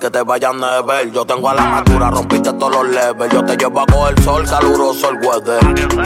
Que 0.00 0.10
te 0.10 0.22
vayan 0.22 0.64
a 0.64 0.80
ver. 0.80 1.12
Yo 1.12 1.26
tengo 1.26 1.48
a 1.50 1.54
la 1.54 1.64
madura, 1.66 2.10
rompiste 2.10 2.52
todos 2.54 2.72
los 2.72 2.88
levels. 2.88 3.32
Yo 3.32 3.44
te 3.44 3.56
llevo 3.56 3.80
a 3.80 3.86
coger 3.86 4.22
sol, 4.22 4.44
caluroso 4.48 5.10
el 5.10 5.16
weather. 5.26 5.60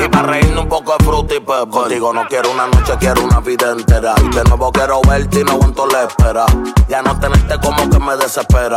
Y 0.05 0.09
para 0.09 0.29
reírme 0.29 0.61
un 0.61 0.69
poco 0.69 0.97
de 0.99 1.05
fruta 1.05 1.35
y 1.35 1.41
pepper. 1.41 1.69
Contigo 1.69 2.13
no 2.13 2.27
quiero 2.27 2.51
una 2.51 2.67
noche, 2.67 2.93
quiero 2.99 3.23
una 3.23 3.41
vida 3.41 3.71
entera. 3.71 4.15
Y 4.19 4.35
de 4.35 4.45
nuevo 4.45 4.73
quiero 4.73 5.01
verte 5.03 5.41
y 5.41 5.45
no 5.45 5.53
aguanto 5.53 5.87
la 5.87 6.03
espera. 6.03 6.45
Ya 6.89 7.03
no 7.03 7.19
tenerte 7.19 7.55
como 7.61 7.89
que 7.89 7.99
me 8.01 8.17
desespera. 8.17 8.77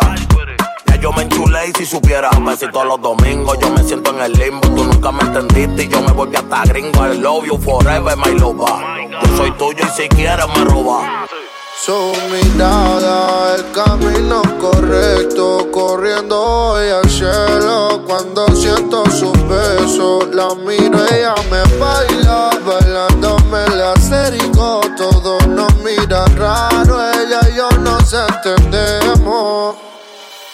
Yo 1.00 1.12
me 1.14 1.22
enchulé 1.22 1.68
y 1.68 1.72
si 1.78 1.86
supiera 1.86 2.32
Besito 2.40 2.84
los 2.84 3.00
domingos, 3.00 3.56
yo 3.60 3.70
me 3.70 3.84
siento 3.84 4.10
en 4.16 4.20
el 4.20 4.34
limbo 4.34 4.68
Tú 4.70 4.84
nunca 4.84 5.12
me 5.12 5.22
entendiste 5.22 5.84
y 5.84 5.88
yo 5.90 6.02
me 6.02 6.12
volví 6.12 6.36
hasta 6.36 6.64
gringo 6.64 7.06
I 7.06 7.20
love 7.20 7.46
you 7.46 7.56
forever, 7.60 8.18
my 8.18 8.34
lover 8.34 8.68
Yo 9.12 9.38
soy 9.38 9.52
tuyo 9.52 9.86
y 9.86 9.90
si 9.96 10.10
quieres 10.10 10.48
me 10.56 10.66
roba 10.66 11.28
Su 11.80 12.12
mirada, 12.32 13.56
el 13.56 13.72
camino 13.72 14.42
correcto, 14.60 15.70
corriendo 15.72 16.42
hoy 16.42 16.90
al 16.90 17.10
cielo. 17.10 18.04
Cuando 18.06 18.48
siento 18.56 19.06
sus 19.12 19.32
besos, 19.48 20.28
la 20.34 20.54
miro, 20.56 20.98
ella 21.12 21.36
me 21.52 21.62
baila, 21.78 22.50
bailándome 22.66 23.68
la 23.76 23.94
acerico. 23.94 24.82
Todos 24.98 25.48
nos 25.48 25.74
miran 25.78 26.36
raro, 26.36 27.00
ella 27.14 27.40
y 27.52 27.56
yo 27.56 27.70
nos 27.80 28.12
entendemos. 28.12 29.76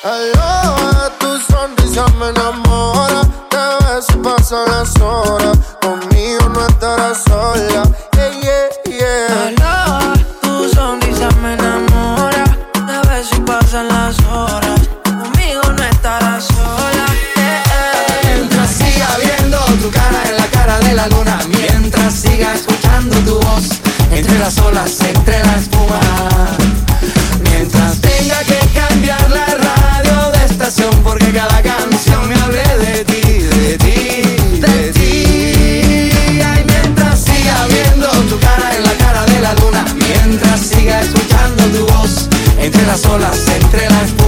Hello, 0.03 1.09
tu 1.19 1.39
sonrisa 1.39 2.05
me 2.19 2.27
enamora, 2.29 3.21
te 3.49 3.85
ves 3.85 4.07
pasan 4.21 4.69
las 4.69 5.01
horas. 5.01 5.57
Conmigo 5.81 6.49
no 6.49 6.67
estarás 6.67 7.23
sola, 7.23 7.83
pasan 13.73 13.87
las 13.87 14.19
horas, 14.25 14.81
conmigo 15.03 15.61
no 15.75 15.83
estarás 15.83 16.45
sola. 16.45 17.05
Mientras 18.23 18.69
siga 18.69 19.07
viendo 19.23 19.57
tu 19.81 19.89
cara 19.89 20.21
en 20.29 20.37
la 20.37 20.47
cara 20.47 20.79
de 20.79 20.93
la 20.93 21.07
luna, 21.07 21.39
mientras 21.47 22.13
siga 22.13 22.53
escuchando 22.53 23.17
tu 23.19 23.39
voz 23.39 23.69
entre 24.11 24.37
las 24.37 24.57
olas, 24.59 25.01
entre 25.01 25.43
la 25.43 25.55
espuma. 25.55 25.99
Mientras 27.49 27.99
tenga 27.99 28.39
que 28.43 28.59
cambiar 28.79 29.31
la 29.31 29.45
radio 29.45 30.31
de 30.31 30.45
estación 30.45 30.91
porque 31.03 31.31
cada 31.31 31.61
entre 42.63 42.85
las 42.85 43.05
olas, 43.07 43.45
entre 43.61 43.89
las 43.89 44.22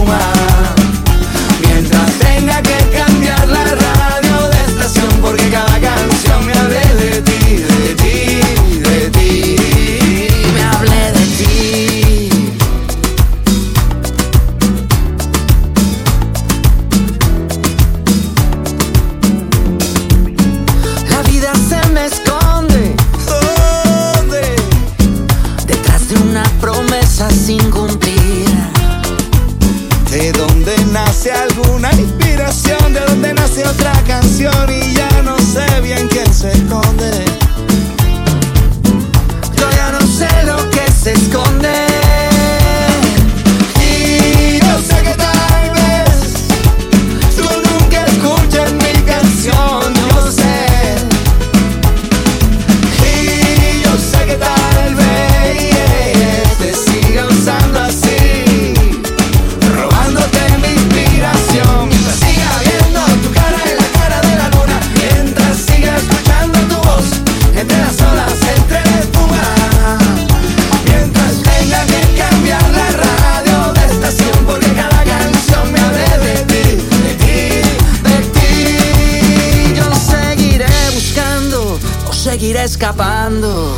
escapando, 82.76 83.74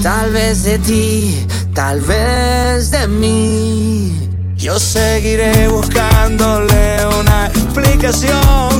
tal 0.00 0.30
vez 0.30 0.62
de 0.62 0.78
ti, 0.78 1.44
tal 1.74 2.00
vez 2.00 2.92
de 2.92 3.08
mí. 3.08 4.30
Yo 4.56 4.78
seguiré 4.78 5.66
buscándole 5.66 7.04
una 7.20 7.46
explicación 7.46 8.70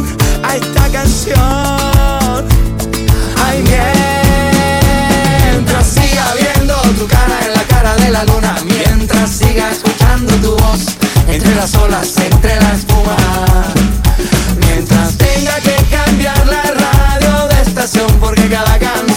a 0.44 0.54
esta 0.54 0.88
canción. 0.92 2.44
Ay, 3.44 3.64
mientras 5.56 5.86
siga 5.88 6.26
viendo 6.40 6.74
tu 6.96 7.08
cara 7.08 7.40
en 7.44 7.52
la 7.54 7.64
cara 7.64 7.96
de 7.96 8.10
la 8.10 8.22
luna, 8.26 8.54
mientras 8.64 9.28
siga 9.28 9.72
escuchando 9.72 10.34
tu 10.36 10.52
voz 10.56 10.82
entre 11.26 11.52
las 11.56 11.74
olas, 11.74 12.16
entre 12.16 12.60
la 12.60 12.74
espuma, 12.74 13.16
mientras 14.60 15.16
tenga 15.16 15.56
que 15.60 15.74
cambiar 15.90 16.46
la 16.46 16.62
radio 16.62 17.48
de 17.48 17.62
estación 17.62 18.06
porque 18.20 18.48
cada 18.48 18.78
canción 18.78 19.07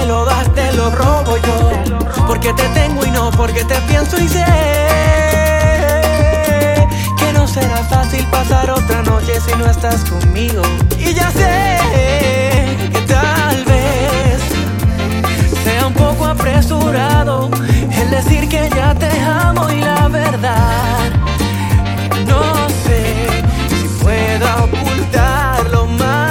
me 0.00 0.06
lo 0.06 0.24
das, 0.24 0.52
te 0.54 0.72
lo 0.72 0.90
robo 0.90 1.36
yo. 1.36 1.70
Porque 2.26 2.52
te 2.52 2.68
tengo 2.68 3.04
y 3.04 3.10
no 3.10 3.30
porque 3.30 3.64
te 3.64 3.74
pienso 3.82 4.18
y 4.18 4.28
sé 4.28 4.44
que 7.18 7.32
no 7.32 7.46
será 7.46 7.78
fácil 7.84 8.24
pasar 8.26 8.70
otra 8.70 9.02
noche 9.02 9.34
si 9.40 9.56
no 9.58 9.66
estás 9.66 10.04
conmigo. 10.04 10.62
Y 10.98 11.12
ya 11.14 11.30
sé 11.30 11.78
que 12.92 13.00
tal 13.06 13.64
vez 13.64 14.40
sea 15.64 15.86
un 15.86 15.94
poco 15.94 16.26
apresurado 16.26 17.50
el 17.90 18.10
decir 18.10 18.48
que 18.48 18.68
ya 18.74 18.94
te 18.94 19.10
amo 19.20 19.70
y 19.70 19.80
la 19.80 20.08
verdad. 20.08 21.10
No 22.26 22.42
sé 22.84 23.26
si 23.68 23.88
pueda 24.02 24.64
ocultarlo 24.64 25.86
más. 25.86 26.29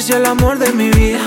eres 0.00 0.16
el 0.16 0.24
amor 0.24 0.58
de 0.58 0.72
mi 0.72 0.88
vida. 0.90 1.20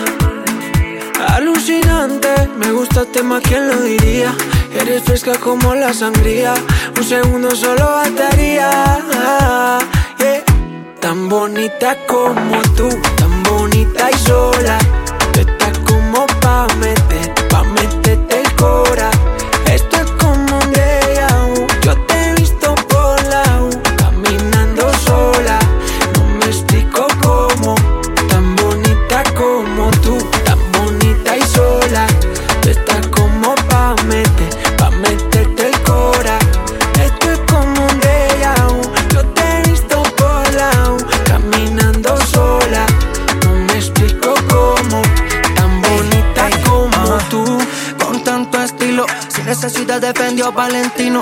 Alucinante, 1.27 2.49
me 2.57 2.71
gustaste 2.71 3.21
más, 3.21 3.43
¿quién 3.43 3.67
lo 3.67 3.79
diría? 3.81 4.33
Eres 4.73 5.03
fresca 5.03 5.33
como 5.35 5.75
la 5.75 5.93
sangría, 5.93 6.55
un 6.97 7.03
segundo 7.03 7.55
solo 7.55 7.85
bastaría. 7.85 8.71
Yeah. 10.17 10.43
Tan 10.99 11.29
bonita 11.29 11.95
como 12.07 12.61
tú, 12.75 12.89
tan 13.15 13.43
bonita 13.43 14.09
y 14.09 14.17
sola, 14.17 14.79
tú 15.33 15.41
estás 15.41 15.77
como 15.79 16.25
pa' 16.41 16.67
meter 16.79 17.02
yo 50.43 50.51
Valentino. 50.51 51.21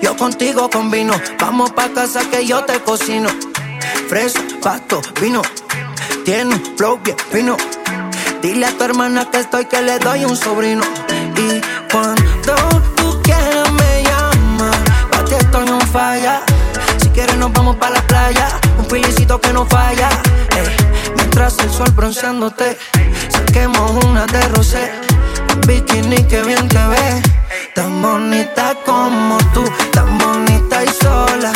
Yo 0.00 0.16
contigo 0.16 0.70
combino. 0.70 1.12
Vamos 1.38 1.70
pa' 1.72 1.88
casa 1.90 2.20
que 2.30 2.46
yo 2.46 2.64
te 2.64 2.80
cocino. 2.80 3.28
Fresa, 4.08 4.40
pasto, 4.62 5.02
vino. 5.20 5.42
Tiene 6.24 6.54
un 6.54 6.76
flow 6.76 6.98
bien 7.04 7.16
fino. 7.30 7.56
Dile 8.40 8.66
a 8.66 8.72
tu 8.72 8.84
hermana 8.84 9.30
que 9.30 9.40
estoy, 9.40 9.66
que 9.66 9.82
le 9.82 9.98
doy 9.98 10.24
un 10.24 10.36
sobrino. 10.36 10.82
Y 11.36 11.60
cuando 11.92 12.54
tú 12.96 13.20
quieras 13.22 13.70
me 13.72 14.02
llama. 14.04 14.70
Pa' 15.10 15.24
ti 15.24 15.34
estoy 15.34 15.68
un 15.68 15.80
falla. 15.80 16.40
Si 17.02 17.08
quieres 17.10 17.36
nos 17.36 17.52
vamos 17.52 17.76
pa' 17.76 17.90
la 17.90 18.00
playa. 18.06 18.48
Un 18.78 18.86
pilicito 18.86 19.38
que 19.40 19.52
no 19.52 19.66
falla. 19.66 20.08
Mientras 21.16 21.58
el 21.58 21.70
sol 21.70 21.90
bronceándote. 21.90 22.78
Saquemos 23.28 24.04
una 24.04 24.24
de 24.26 24.40
rosé. 24.48 24.92
Un 25.54 25.60
bikini 25.66 26.24
que 26.24 26.42
bien 26.42 26.66
te 26.68 26.86
ve 26.86 27.36
tan 27.76 28.00
bonita 28.00 28.74
como 28.86 29.36
tú, 29.52 29.62
tan 29.92 30.16
bonita 30.16 30.82
y 30.82 30.88
sola. 30.88 31.52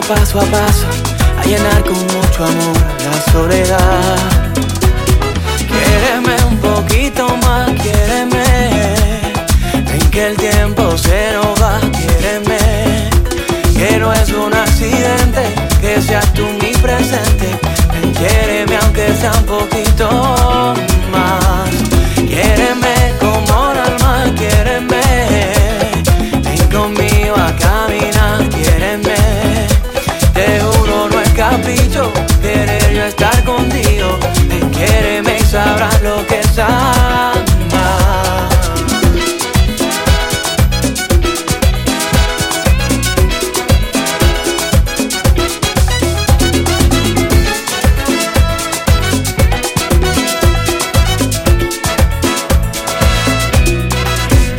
paso 0.00 0.40
a 0.40 0.44
paso 0.44 0.86
a 1.38 1.44
llenar 1.44 1.82
con 1.82 1.94
mucho 1.94 2.44
amor 2.44 2.76
la 3.04 3.32
soledad. 3.32 4.16
Quiereme 5.56 6.36
un 6.48 6.56
poquito 6.58 7.36
más, 7.38 7.70
quiéreme. 7.80 8.44
en 9.74 10.10
que 10.10 10.26
el 10.28 10.36
tiempo 10.36 10.96
se 10.96 11.32
nos 11.34 11.60
va, 11.60 11.80
quiéreme. 11.80 13.10
Que 13.74 13.98
no 13.98 14.12
es 14.12 14.30
un 14.32 14.52
accidente, 14.54 15.42
que 15.80 16.00
seas 16.02 16.32
tú 16.34 16.46
mi 16.60 16.72
presente. 16.76 17.58
Quiéreme 18.16 18.76
aunque 18.76 19.14
sea 19.14 19.32
un 19.32 19.44
poquito. 19.44 20.89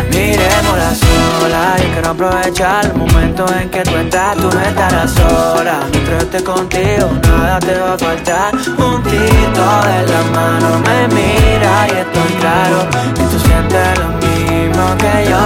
Miremos 0.09 0.77
la 0.77 0.95
sola 0.95 1.75
y 1.77 1.91
quiero 1.91 2.09
aprovechar 2.11 2.85
el 2.85 2.93
momento 2.93 3.45
en 3.53 3.69
que 3.69 3.81
tú 3.83 3.95
entras, 3.97 4.37
tú 4.37 4.49
me 4.55 4.69
estás 4.69 5.11
sola 5.11 5.90
esté 6.31 6.43
contigo 6.45 7.11
nada 7.23 7.59
te 7.59 7.77
va 7.77 7.93
a 7.93 7.97
faltar. 7.97 8.55
Un 8.55 9.03
tito 9.03 9.65
de 9.87 9.97
la 10.11 10.23
mano 10.33 10.79
me 10.85 11.07
mira 11.13 11.87
y 11.87 11.91
estoy 12.03 12.33
claro 12.39 12.77
que 13.15 13.23
tú 13.23 13.37
sientes 13.39 13.99
lo 13.99 14.07
mismo 14.23 14.83
que 14.97 15.29
yo. 15.29 15.43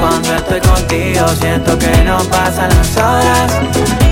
Cuando 0.00 0.34
estoy 0.34 0.60
contigo 0.60 1.28
siento 1.40 1.78
que 1.78 2.04
no 2.04 2.18
pasan 2.24 2.70
las 2.70 2.96
horas. 2.96 3.52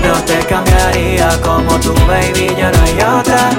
No 0.05 0.13
te 0.23 0.37
cambiaría 0.45 1.29
como 1.41 1.77
tu 1.79 1.93
baby, 2.07 2.47
yo 2.57 2.71
no 2.71 2.79
hay 2.85 3.19
otra. 3.19 3.49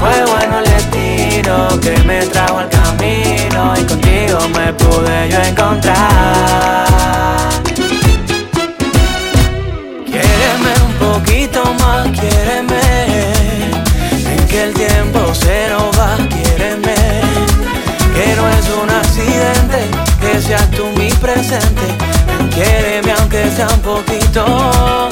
Fue 0.00 0.24
bueno 0.32 0.58
el 0.60 0.64
destino 0.64 1.80
que 1.80 1.98
me 2.04 2.24
trajo 2.26 2.58
al 2.58 2.70
camino 2.70 3.74
y 3.78 3.84
contigo 3.84 4.38
me 4.56 4.72
pude 4.72 5.28
yo 5.28 5.38
encontrar. 5.42 6.92
En 11.94 12.12
que 14.46 14.62
el 14.62 14.72
tiempo 14.72 15.34
se 15.34 15.68
nos 15.68 15.98
va, 15.98 16.16
quiéreme. 16.28 16.94
Que 18.14 18.34
no 18.34 18.48
es 18.48 18.66
un 18.82 18.88
accidente, 18.88 19.84
que 20.20 20.40
seas 20.40 20.70
tú 20.70 20.86
mi 20.96 21.10
presente. 21.10 21.82
Quiéreme 22.54 23.12
aunque 23.12 23.50
sea 23.50 23.68
un 23.68 23.80
poquito. 23.80 25.11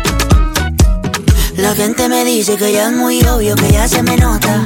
La 1.57 1.75
gente 1.75 2.07
me 2.07 2.23
dice 2.23 2.55
que 2.55 2.71
ya 2.71 2.87
es 2.87 2.93
muy 2.93 3.21
obvio, 3.23 3.55
que 3.55 3.71
ya 3.71 3.87
se 3.87 4.01
me 4.03 4.15
nota. 4.15 4.63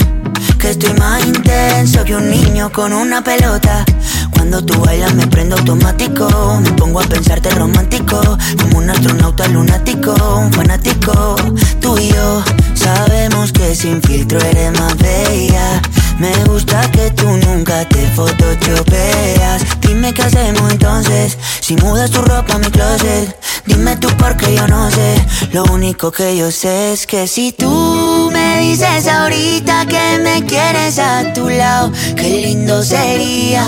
Que 0.59 0.71
estoy 0.71 0.93
más 0.93 1.25
intenso 1.25 2.03
que 2.03 2.15
un 2.15 2.29
niño 2.29 2.71
con 2.71 2.93
una 2.93 3.23
pelota. 3.23 3.83
Cuando 4.31 4.63
tú 4.63 4.79
bailas 4.81 5.13
me 5.15 5.25
prendo 5.27 5.55
automático. 5.57 6.27
Me 6.61 6.71
pongo 6.73 7.01
a 7.01 7.03
pensarte 7.03 7.49
romántico. 7.49 8.21
Como 8.61 8.77
un 8.77 8.89
astronauta 8.89 9.47
lunático, 9.47 10.13
un 10.37 10.53
fanático. 10.53 11.35
Tú 11.81 11.97
y 11.97 12.09
yo 12.09 12.43
sabemos 12.75 13.51
que 13.51 13.75
sin 13.75 14.01
filtro 14.01 14.39
eres 14.39 14.71
más 14.79 14.95
bella. 14.97 15.81
Me 16.19 16.31
gusta 16.45 16.89
que 16.91 17.11
tú 17.11 17.27
nunca 17.27 17.87
te 17.89 18.07
photoshopeas. 18.11 19.63
Dime 19.81 20.13
qué 20.13 20.23
hacemos 20.23 20.71
entonces. 20.71 21.37
Si 21.59 21.75
mudas 21.77 22.09
tu 22.11 22.21
ropa 22.21 22.55
a 22.55 22.59
mi 22.59 22.67
closet. 22.67 23.35
Dime 23.65 23.97
tú 23.97 24.07
porque 24.17 24.55
yo 24.55 24.67
no 24.67 24.89
sé. 24.91 25.15
Lo 25.51 25.63
único 25.65 26.11
que 26.11 26.37
yo 26.37 26.51
sé 26.51 26.93
es 26.93 27.05
que 27.07 27.27
si 27.27 27.51
tú 27.51 28.29
me 28.31 28.59
dices 28.59 29.07
ahorita 29.07 29.85
que 29.87 30.19
me 30.23 30.45
quieres 30.45 30.99
a 30.99 31.33
tu 31.33 31.49
lado, 31.49 31.91
qué 32.15 32.29
lindo 32.45 32.83
sería. 32.83 33.65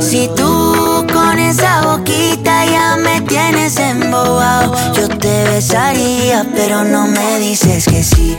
Si 0.00 0.30
tú 0.36 1.06
con 1.12 1.38
esa 1.38 1.82
boquita 1.82 2.64
ya 2.64 2.96
me 2.96 3.20
tienes 3.22 3.76
embobado, 3.76 4.74
yo 4.94 5.08
te 5.08 5.44
besaría, 5.44 6.46
pero 6.54 6.84
no 6.84 7.06
me 7.06 7.38
dices 7.40 7.84
que 7.84 8.02
sí. 8.02 8.38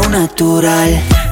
natural. 0.00 1.31